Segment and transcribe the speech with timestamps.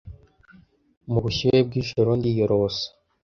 [1.09, 2.87] Mu bushyuhe bwijoro ndiyorosa